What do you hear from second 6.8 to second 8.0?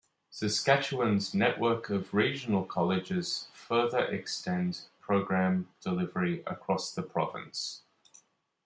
the province.